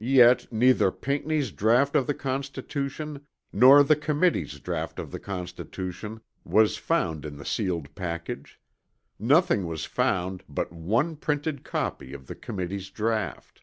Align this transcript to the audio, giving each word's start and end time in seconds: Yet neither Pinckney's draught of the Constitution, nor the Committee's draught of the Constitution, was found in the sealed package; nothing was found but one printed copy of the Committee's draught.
Yet 0.00 0.52
neither 0.52 0.90
Pinckney's 0.90 1.52
draught 1.52 1.94
of 1.94 2.08
the 2.08 2.14
Constitution, 2.14 3.24
nor 3.52 3.84
the 3.84 3.94
Committee's 3.94 4.58
draught 4.58 4.98
of 4.98 5.12
the 5.12 5.20
Constitution, 5.20 6.20
was 6.42 6.76
found 6.78 7.24
in 7.24 7.36
the 7.36 7.44
sealed 7.44 7.94
package; 7.94 8.58
nothing 9.20 9.64
was 9.68 9.84
found 9.84 10.42
but 10.48 10.72
one 10.72 11.14
printed 11.14 11.62
copy 11.62 12.12
of 12.12 12.26
the 12.26 12.34
Committee's 12.34 12.90
draught. 12.90 13.62